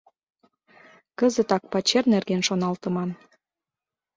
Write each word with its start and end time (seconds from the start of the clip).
—Кызытак 1.19 1.63
пачер 1.71 2.03
нерген 2.13 2.41
шоналтыман. 2.47 3.09